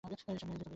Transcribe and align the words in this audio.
এসব 0.03 0.19
কী, 0.29 0.45
ভিকি? 0.49 0.69